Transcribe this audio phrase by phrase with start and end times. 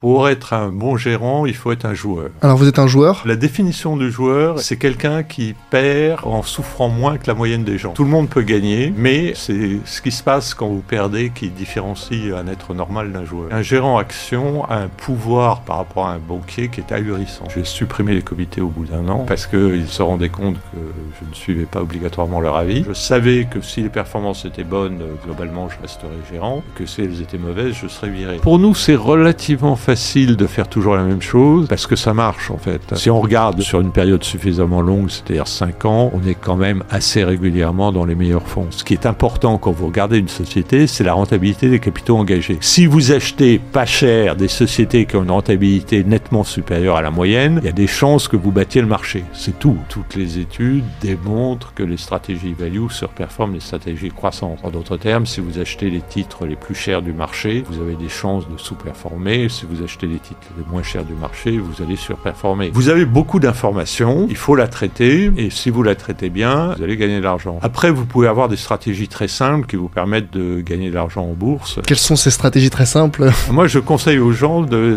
[0.00, 2.28] Pour être un bon gérant, il faut être un joueur.
[2.42, 3.22] Alors vous êtes un joueur?
[3.24, 7.78] La définition du joueur, c'est quelqu'un qui perd en souffrant moins que la moyenne des
[7.78, 7.94] gens.
[7.94, 11.48] Tout le monde peut gagner, mais c'est ce qui se passe quand vous perdez qui
[11.48, 13.48] différencie un être normal d'un joueur.
[13.50, 17.44] Un gérant action a un pouvoir par rapport à un banquier qui est ahurissant.
[17.54, 20.78] J'ai supprimé les comités au bout d'un an parce qu'ils se rendaient compte que
[21.22, 22.84] je ne suivais pas obligatoirement leur avis.
[22.86, 27.22] Je savais que si les performances étaient bonnes, globalement je resterais gérant, que si elles
[27.22, 28.36] étaient mauvaises, je serais viré.
[28.42, 32.50] Pour nous, c'est relativement facile de faire toujours la même chose parce que ça marche
[32.50, 32.82] en fait.
[32.96, 36.82] Si on regarde sur une période suffisamment longue, c'est-à-dire 5 ans, on est quand même
[36.90, 38.66] assez régulièrement dans les meilleurs fonds.
[38.70, 42.58] Ce qui est important quand vous regardez une société, c'est la rentabilité des capitaux engagés.
[42.62, 47.12] Si vous achetez pas cher des sociétés qui ont une rentabilité nettement supérieure à la
[47.12, 49.22] moyenne, il y a des chances que vous battiez le marché.
[49.32, 49.78] C'est tout.
[49.88, 54.58] Toutes les études démontrent que les stratégies value surperforment les stratégies croissantes.
[54.64, 57.94] En d'autres termes, si vous achetez les titres les plus chers du marché, vous avez
[57.94, 59.48] des chances de sous-performer.
[59.48, 62.70] Si vous vous achetez les titres les moins chers du marché, vous allez surperformer.
[62.72, 66.82] Vous avez beaucoup d'informations, il faut la traiter, et si vous la traitez bien, vous
[66.82, 67.58] allez gagner de l'argent.
[67.62, 71.24] Après, vous pouvez avoir des stratégies très simples qui vous permettent de gagner de l'argent
[71.24, 71.80] en bourse.
[71.86, 73.30] Quelles sont ces stratégies très simples?
[73.50, 74.96] Moi, je conseille aux gens de...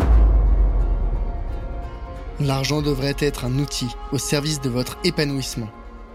[2.39, 5.67] L'argent devrait être un outil au service de votre épanouissement.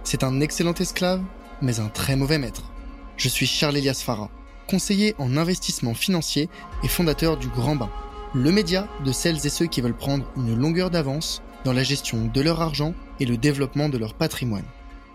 [0.04, 1.20] C'est un excellent esclave,
[1.60, 2.62] mais un très mauvais maître.
[3.18, 4.30] Je suis Charles Elias Farah,
[4.68, 6.48] conseiller en investissement financier
[6.82, 7.90] et fondateur du Grand Bain
[8.34, 12.26] le média de celles et ceux qui veulent prendre une longueur d'avance dans la gestion
[12.26, 14.64] de leur argent et le développement de leur patrimoine.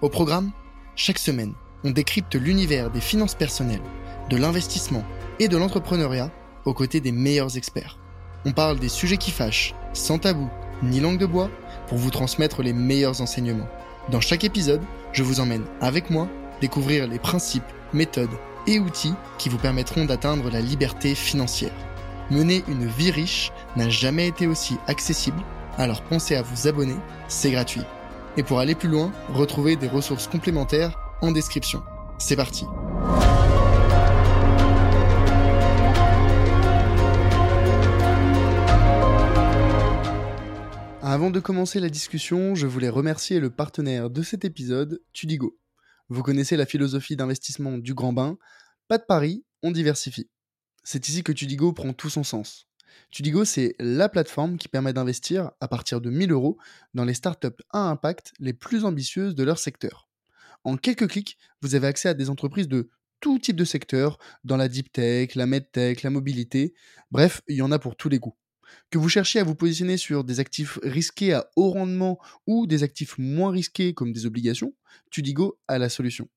[0.02, 0.52] Au programme,
[0.96, 1.54] chaque semaine,
[1.84, 3.82] on décrypte l'univers des finances personnelles,
[4.30, 5.04] de l'investissement
[5.40, 6.32] et de l'entrepreneuriat
[6.64, 7.98] aux côtés des meilleurs experts.
[8.46, 10.50] On parle des sujets qui fâchent, sans tabou
[10.82, 11.50] ni langue de bois,
[11.88, 13.68] pour vous transmettre les meilleurs enseignements.
[14.12, 14.82] Dans chaque épisode,
[15.12, 16.30] je vous emmène avec moi
[16.62, 18.30] découvrir les principes, méthodes
[18.66, 21.74] et outils qui vous permettront d'atteindre la liberté financière.
[22.32, 25.42] Mener une vie riche n'a jamais été aussi accessible,
[25.80, 27.82] alors pensez à vous abonner, c'est gratuit.
[28.38, 31.82] Et pour aller plus loin, retrouvez des ressources complémentaires en description.
[32.20, 32.66] C'est parti
[41.02, 45.58] Avant de commencer la discussion, je voulais remercier le partenaire de cet épisode, Tudigo.
[46.10, 48.38] Vous connaissez la philosophie d'investissement du grand bain,
[48.88, 50.30] pas de pari, on diversifie.
[50.84, 52.68] C'est ici que Tudigo prend tout son sens.
[53.12, 56.58] Tudigo, c'est la plateforme qui permet d'investir à partir de 1000 euros
[56.94, 60.10] dans les startups à impact les plus ambitieuses de leur secteur.
[60.64, 62.90] En quelques clics, vous avez accès à des entreprises de
[63.20, 66.74] tout type de secteur, dans la deep tech, la medtech, la mobilité,
[67.12, 68.36] bref, il y en a pour tous les goûts.
[68.92, 72.84] Que vous cherchiez à vous positionner sur des actifs risqués à haut rendement ou des
[72.84, 74.74] actifs moins risqués comme des obligations,
[75.12, 76.30] Tudigo a la solution.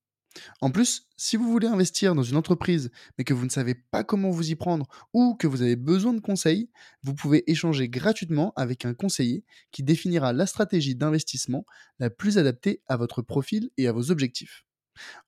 [0.60, 4.04] En plus, si vous voulez investir dans une entreprise mais que vous ne savez pas
[4.04, 6.70] comment vous y prendre ou que vous avez besoin de conseils,
[7.02, 11.64] vous pouvez échanger gratuitement avec un conseiller qui définira la stratégie d'investissement
[11.98, 14.64] la plus adaptée à votre profil et à vos objectifs.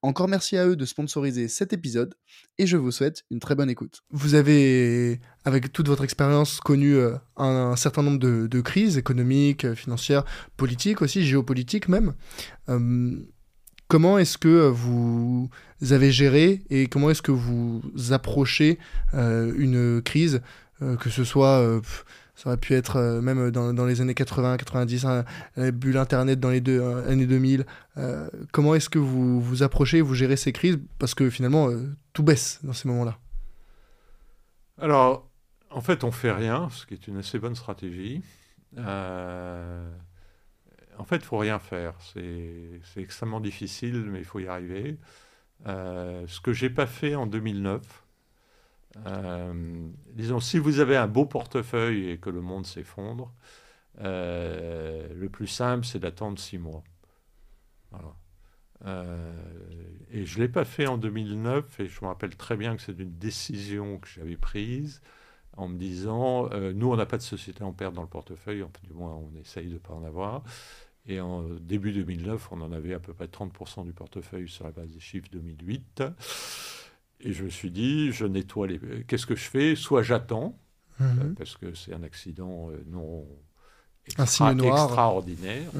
[0.03, 2.15] Encore merci à eux de sponsoriser cet épisode
[2.59, 4.03] et je vous souhaite une très bonne écoute.
[4.11, 10.25] Vous avez, avec toute votre expérience, connu euh, un, certain nombre de, crises économiques, financières,
[10.57, 12.15] politiques aussi, géopolitiques même.
[13.95, 15.49] Comment est-ce que euh, vous
[15.93, 18.81] avez géré et comment est-ce que vous approchez
[19.15, 20.43] euh, une crise,
[20.83, 21.65] euh, que ce soit,
[22.35, 25.25] ça aurait pu être même dans, les années 80, 90, hein,
[25.57, 26.61] la bulle Internet dans les
[27.07, 27.67] années 2000.
[28.51, 30.81] comment est-ce que vous vous approchez, vous gérez ces crises?
[30.99, 31.69] Parce que finalement,
[32.15, 33.17] tout baisse dans ces moments-là.
[34.77, 35.31] Alors,
[35.71, 38.25] en fait, on fait rien, ce qui est une assez bonne stratégie.
[41.05, 41.93] En fait, il faut rien faire.
[42.01, 44.97] C'est extrêmement difficile, mais il faut y arriver.
[45.67, 48.07] Euh, ce que j'ai pas fait en 2009,
[49.05, 53.35] euh, disons, si vous avez un beau portefeuille et que le monde s'effondre,
[54.01, 56.83] euh, le plus simple, c'est d'attendre six mois.
[60.11, 62.83] et je ne l'ai pas fait en 2009, et je me rappelle très bien que
[62.83, 65.03] c'est une décision que j'avais prise
[65.59, 68.95] en me disant, nous, on n'a pas de société en perte dans le portefeuille, du
[68.95, 70.43] moins, on essaye de ne pas en avoir.
[71.07, 74.71] Et en début 2009, on en avait à peu près 30% du portefeuille sur la
[74.71, 76.03] base des chiffres 2008.
[77.21, 78.81] Et je me suis dit, je nettoie les.
[79.07, 79.77] Qu'est-ce que je fais?
[79.77, 80.59] Soit j'attends,
[81.01, 81.07] mhm.
[81.07, 83.27] euh, parce que c'est un accident euh, non
[84.07, 85.71] extraordinaire,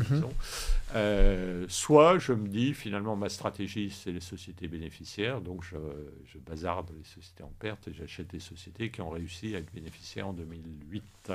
[0.95, 5.77] euh, soit je me dis, finalement, ma stratégie, c'est les sociétés bénéficiaires, donc je,
[6.25, 9.73] je bazarde les sociétés en perte et j'achète des sociétés qui ont réussi à être
[9.75, 11.33] bénéficiaires en 2008.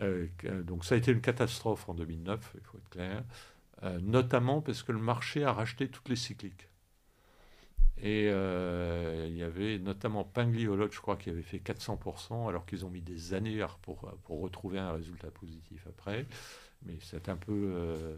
[0.00, 0.26] Euh,
[0.64, 3.24] donc ça a été une catastrophe en 2009, il faut être clair,
[3.82, 6.68] euh, notamment parce que le marché a racheté toutes les cycliques.
[7.98, 12.84] Et euh, il y avait notamment Pingliolot, je crois, qui avait fait 400%, alors qu'ils
[12.84, 16.26] ont mis des années pour, retrouver un résultat positif après.
[16.84, 18.16] Mais c'est un peu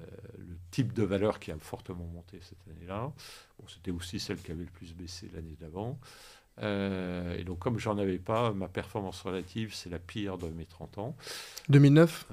[0.00, 0.06] euh,
[0.38, 3.12] le type de valeur qui a fortement monté cette année-là.
[3.58, 5.98] Bon, C'était aussi celle qui avait le plus baissé l'année d'avant.
[6.62, 10.98] Et donc, comme j'en avais pas, ma performance relative, c'est la pire de mes 30
[10.98, 11.16] ans.
[11.68, 12.28] 2009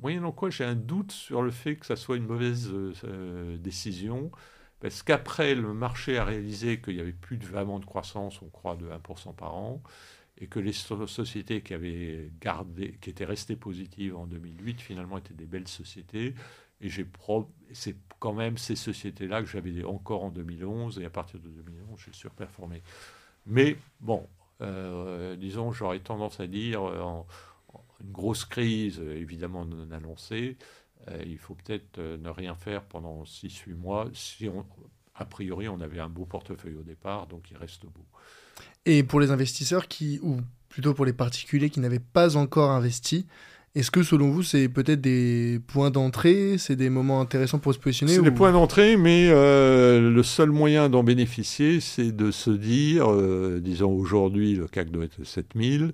[0.00, 2.72] Moyennant quoi, j'ai un doute sur le fait que ça soit une mauvaise
[3.58, 4.30] décision.
[4.80, 8.76] Parce qu'après, le marché a réalisé qu'il n'y avait plus vraiment de croissance, on croit,
[8.76, 9.82] de 1% par an,
[10.40, 15.34] et que les sociétés qui avaient gardé, qui étaient restées positives en 2008, finalement étaient
[15.34, 16.36] des belles sociétés.
[16.80, 16.90] Et
[17.72, 22.00] c'est quand même ces sociétés-là que j'avais encore en 2011, et à partir de 2011,
[22.04, 22.82] j'ai surperformé.
[23.46, 24.26] Mais bon,
[24.60, 27.26] euh, disons, j'aurais tendance à dire, euh, en,
[28.00, 30.56] une grosse crise, évidemment non annoncée,
[31.10, 34.08] euh, il faut peut-être euh, ne rien faire pendant 6-8 mois.
[34.12, 34.64] Si on,
[35.14, 38.04] a priori, on avait un beau portefeuille au départ, donc il reste beau.
[38.84, 43.26] Et pour les investisseurs qui, ou plutôt pour les particuliers qui n'avaient pas encore investi,
[43.78, 47.78] est-ce que selon vous, c'est peut-être des points d'entrée, c'est des moments intéressants pour se
[47.78, 52.50] positionner C'est des points d'entrée, mais euh, le seul moyen d'en bénéficier, c'est de se
[52.50, 53.08] dire,
[53.60, 55.92] disons aujourd'hui, le CAC doit être 7000,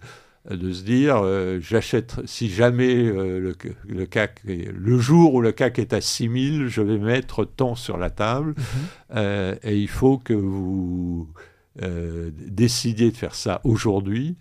[0.50, 3.56] de se dire euh, j'achète si jamais euh, le,
[3.88, 7.96] le, CAC le jour où le CAC est à 6000 je vais mettre tant sur
[7.96, 8.64] la table mhm.
[9.16, 11.28] euh, et il faut que vous
[12.46, 14.36] décidiez de faire ça aujourd'hui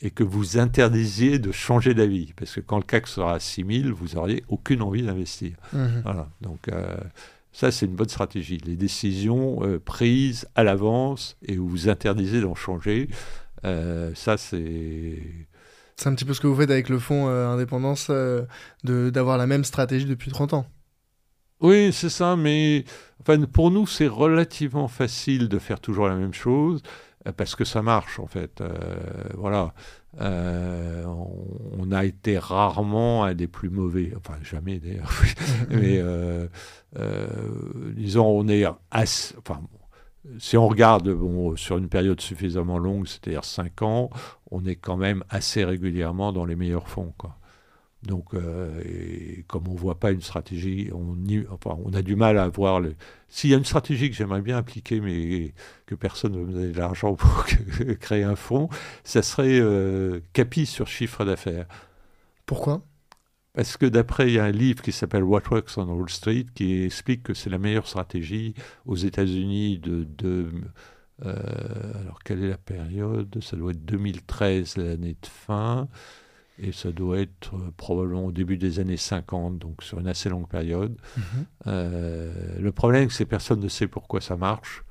[0.00, 3.92] et que vous interdisiez de changer d'avis parce que quand le CAC sera à 6000
[3.92, 6.02] vous n'auriez aucune envie d'investir mhm.
[6.02, 6.68] voilà donc
[7.50, 8.58] ça, c'est une bonne stratégie.
[8.58, 13.08] Les décisions prises à l'avance et où vous interdisez d'en changer,
[13.64, 15.48] ça, c'est
[15.98, 18.44] c'est un petit peu ce que vous faites avec le fonds euh, indépendance, euh,
[18.84, 20.66] d'avoir la même stratégie depuis 30 ans.
[21.60, 22.84] Oui, c'est ça, mais
[23.20, 26.88] enfin, pour nous, c'est relativement facile de faire toujours la même chose euh,
[27.36, 28.62] parce que ça marche, en fait.
[29.34, 29.74] voilà.
[30.18, 35.10] on, a été rarement un des plus mauvais, enfin, jamais d'ailleurs,
[35.70, 36.02] mais
[37.94, 39.34] disons, on est assez.
[39.38, 39.60] Enfin,
[40.38, 44.10] si on regarde bon, sur une période suffisamment longue, c'est-à-dire 5 ans,
[44.50, 47.14] on est quand même assez régulièrement dans les meilleurs fonds.
[47.16, 47.36] Quoi.
[48.04, 48.80] Donc, euh,
[49.48, 51.16] comme on ne voit pas une stratégie, on,
[51.50, 52.80] enfin, on a du mal à voir.
[52.80, 52.94] Le...
[53.28, 55.52] S'il y a une stratégie que j'aimerais bien appliquer, mais
[55.86, 57.46] que personne ne me donne de l'argent pour
[58.00, 58.68] créer un fonds,
[59.02, 61.66] ça serait euh, capi sur chiffre d'affaires.
[62.46, 62.82] Pourquoi?
[63.54, 66.46] Parce que d'après, il y a un livre qui s'appelle What Works on Wall Street
[66.54, 68.54] qui explique que c'est la meilleure stratégie
[68.86, 70.06] aux États-Unis de,
[71.24, 73.36] euh, alors, quelle est la période?
[73.42, 75.88] Ça doit être 2013, l'année de fin,
[76.58, 80.28] et ça doit être euh, probablement au début des années 50, donc sur une assez
[80.28, 80.96] longue période.
[81.16, 81.22] Mhm.
[81.66, 84.84] Euh, le problème, c'est que personne ne sait pourquoi ça marche,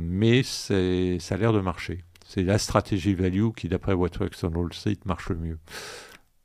[0.00, 2.04] mais ça a l'air de marcher.
[2.26, 5.58] C'est la stratégie value qui, d'après What Works on Wall Street, marche le mieux.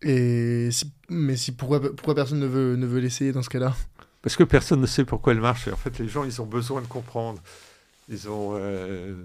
[0.01, 0.69] Et
[1.09, 3.75] mais si pourquoi, pourquoi personne ne veut, ne veut l'essayer dans ce cas-là?
[4.21, 5.67] Parce que personne ne sait pourquoi elle marche.
[5.67, 7.41] Et en fait, les gens, ils ont besoin de comprendre.
[8.09, 8.51] Ils ont.
[8.55, 9.15] Euh,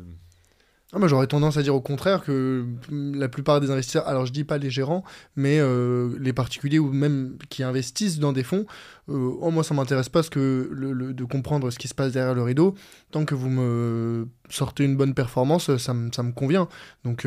[0.94, 4.32] ah, moi, j'aurais tendance à dire au contraire que la plupart des investisseurs, alors je
[4.32, 5.04] dis pas les gérants,
[5.36, 8.66] mais euh, les particuliers ou même qui investissent dans des fonds,
[9.08, 10.70] euh, oh, moi ça m'intéresse pas que
[11.14, 12.74] de comprendre ce qui se passe derrière le rideau.
[13.10, 16.68] Tant que vous me sortez une bonne performance, ça, ça me convient.
[17.04, 17.26] Donc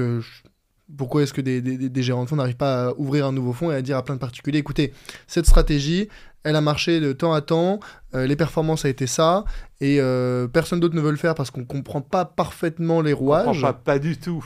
[0.97, 3.75] pourquoi est-ce que des, gérants de fonds n'arrivent pas à ouvrir un nouveau fonds et
[3.75, 4.93] à dire à plein de particuliers, écoutez,
[5.27, 6.10] cette stratégie,
[6.46, 7.80] elle a marché de temps à temps,
[8.14, 9.46] euh, les performances a été ça,
[9.82, 13.14] et euh, personne d'autre ne veut le faire parce qu'on ne comprend pas parfaitement les
[13.14, 13.62] rouages.
[13.62, 14.46] Pas, pas du tout.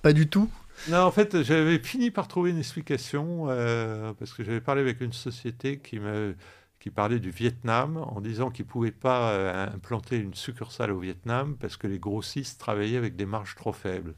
[0.00, 0.48] Pas du tout
[0.88, 5.00] non, en fait, j'avais fini par trouver une explication euh, parce que j'avais parlé avec
[5.00, 6.34] une société qui me
[6.80, 11.56] qui parlait du Vietnam en disant qu'ils ne pouvaient pas implanter une succursale au Vietnam
[11.60, 14.16] parce que les grossistes travaillaient avec des marges trop faibles.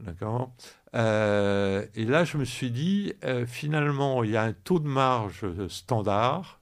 [0.00, 0.52] D'accord
[0.94, 4.88] euh, Et là, je me suis dit, euh, finalement, il y a un taux de
[4.88, 6.60] marge standard.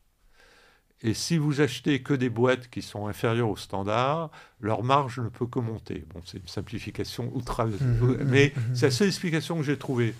[1.02, 4.30] Et si vous achetez que des boîtes qui sont inférieures au standard,
[4.60, 6.04] leur marge ne peut que monter.
[6.12, 9.78] Bon, c'est une simplification outre, mmh, mmh, mais mmh, c'est la seule explication que j'ai
[9.78, 10.14] trouvée.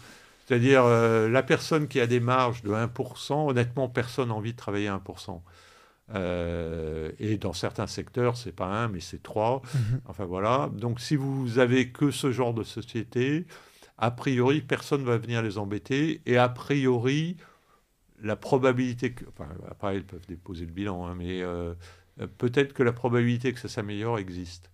[0.47, 4.57] C'est-à-dire, euh, la personne qui a des marges de 1%, honnêtement, personne n'a envie de
[4.57, 5.43] travailler à 1%.
[6.15, 9.63] Euh, et dans certains secteurs, c'est pas un, mais c'est trois.
[9.75, 10.01] Mhm.
[10.07, 10.71] Enfin voilà.
[10.73, 13.47] Donc si vous avez que ce genre de société,
[13.99, 16.23] a priori, personne ne va venir les embêter.
[16.27, 17.37] Et a priori,
[18.23, 19.25] la probabilité que.
[19.29, 21.75] Enfin, après, ils peuvent déposer le bilan, hein, mais euh,
[22.39, 24.71] peut-être que la probabilité que ça s'améliore existe.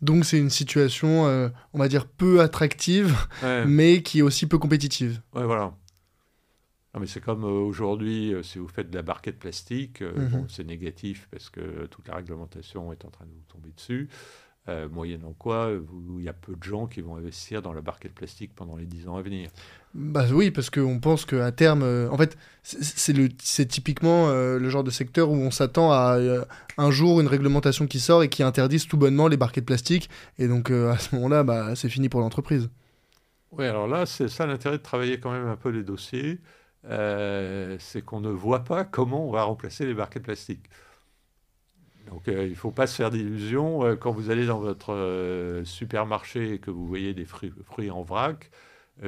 [0.00, 3.16] Donc c'est une situation, euh, on va dire, peu attractive,
[3.66, 5.20] mais qui est aussi peu compétitive.
[5.32, 5.74] Ouais, voilà.
[6.94, 10.46] Non, mais c'est comme aujourd'hui, si vous faites de la barquette plastique, mhm.
[10.48, 14.10] c'est négatif parce que toute la réglementation est en train de vous tomber dessus.
[14.68, 15.72] Euh, moyennant quoi,
[16.16, 18.86] il y a peu de gens qui vont investir dans la barquette plastique pendant les
[18.86, 19.50] 10 ans à venir.
[19.92, 24.84] Bah oui, parce qu'on pense qu'à terme, euh, en fait, c'est typiquement euh, le genre
[24.84, 26.16] de secteur où on s'attend à
[26.78, 30.08] un jour une réglementation qui sort et qui interdise tout bonnement les barquettes plastiques.
[30.38, 32.70] Et donc à ce moment-là, bah, c'est fini pour l'entreprise.
[33.50, 36.38] Oui, alors là, c'est ça l'intérêt de travailler quand même un peu les dossiers.
[36.84, 40.68] C'est qu'on ne voit pas comment on va remplacer les barquettes plastiques.
[42.10, 43.84] Donc euh, il ne faut pas se faire d'illusions.
[43.84, 48.02] Euh, quand vous allez dans votre euh, supermarché et que vous voyez des fruits, en
[48.02, 48.50] vrac,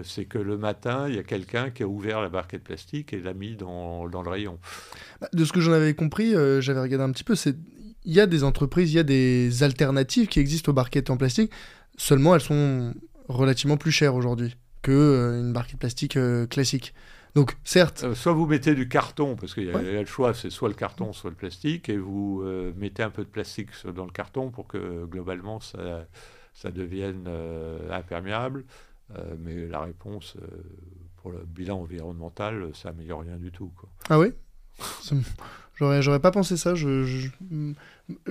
[0.03, 3.21] c'est que le matin, il y a quelqu'un qui a ouvert la barquette plastique et
[3.21, 4.59] l'a mis dans, dans, le rayon.
[5.21, 7.35] Bah, de ce que j'en avais compris, j'avais regardé un petit peu,
[8.05, 11.17] il y a des entreprises, il y a des alternatives qui existent aux barquettes en
[11.17, 11.53] plastique.
[11.97, 12.95] Seulement, elles sont
[13.29, 16.95] relativement plus chères aujourd'hui que une barquette plastique classique.
[17.35, 18.05] Donc, certes.
[18.05, 20.75] Euh, soit vous mettez du carton, parce qu'il y, a le choix, c'est soit le
[20.75, 24.51] carton, soit le plastique, et vous euh, mettez un peu de plastique dans le carton
[24.51, 26.07] pour que globalement ça,
[26.53, 28.65] ça devienne euh, imperméable.
[29.39, 30.37] mais la réponse
[31.17, 33.73] pour le bilan environnemental, ça améliore rien du tout.
[33.77, 33.89] Quoi.
[34.09, 34.33] Ah oui?
[35.77, 36.75] J'aurais, j'aurais pas pensé ça.
[36.75, 37.29] Je,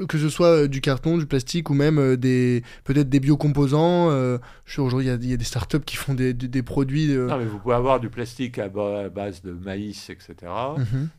[0.08, 4.10] que ce soit euh, du carton, du plastique ou même euh, des peut-être des biocomposants.
[4.12, 4.38] Euh,
[4.78, 7.08] aujourd'hui, il y, a des startups qui font des, des, produits.
[7.16, 10.52] Non, mais vous pouvez avoir du plastique à, base de maïs, etc.
[10.78, 11.10] Mhm.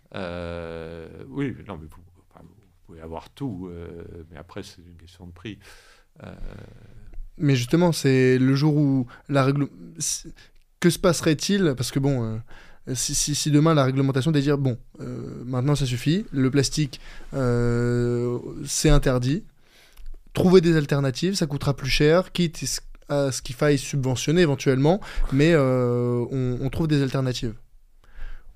[1.29, 2.03] oui, non, mais vous,
[2.87, 3.71] pouvez avoir tout,
[4.31, 5.59] mais après, c'est une question de prix.
[7.37, 9.69] Mais justement, c'est le jour où la règle.
[10.81, 11.75] Que se passerait-il?
[11.77, 12.41] Parce que bon
[12.93, 17.01] si, demain la réglementation de dire bon, euh, maintenant ça suffit, le plastique
[17.33, 19.45] euh, c'est interdit,
[20.35, 22.63] trouver des alternatives, ça coûtera plus cher, quitte
[23.09, 25.01] à ce qu'il faille subventionner éventuellement,
[25.33, 27.55] mais euh, on, trouve des alternatives.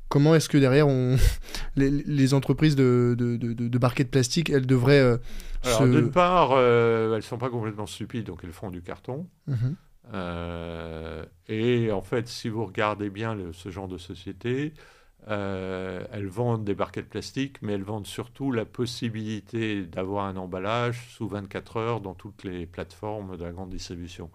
[0.09, 1.17] Comment est-ce que derrière on...
[1.77, 5.19] les, entreprises de, de, de, barquettes plastique, elles devraient...
[5.65, 9.27] Alors d'une part, elles ne sont pas complètement stupides, donc elles font du carton.
[9.47, 9.77] Mhm.
[10.15, 14.73] Euh, et en fait, si vous regardez bien ce genre de société,
[15.29, 21.09] euh, elles vendent des barquettes plastiques, mais elles vendent surtout la possibilité d'avoir un emballage
[21.11, 24.31] sous 24 heures dans toutes les plateformes de la grande distribution.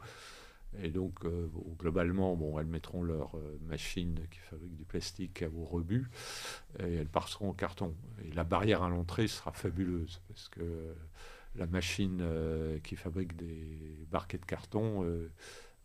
[0.81, 1.47] Et donc, euh,
[1.79, 3.31] globalement, bon, elles mettront leur
[3.67, 6.09] machine qui fabrique du plastique à vos rebuts
[6.79, 7.95] et elles passeront en carton.
[8.25, 10.95] Et la barrière à l'entrée sera fabuleuse parce que
[11.55, 12.23] la machine
[12.83, 15.29] qui fabrique des barquettes de carton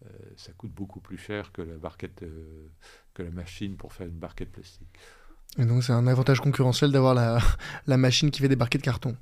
[0.07, 2.69] euh, ça coûte beaucoup plus cher que la barquette, euh,
[3.15, 4.97] que la machine pour faire une barquette plastique.
[5.59, 7.41] Et donc c'est un avantage concurrentiel d'avoir la,
[7.87, 9.17] la machine qui fait des barquettes carton.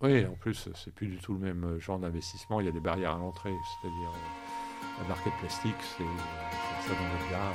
[0.00, 2.60] Oui, en plus, c'est plus du tout le même genre d'investissement.
[2.60, 6.02] Il y a des barrières à l'entrée, c'est-à-dire euh, la barquette plastique, c'est
[6.88, 7.54] ça dans le gare.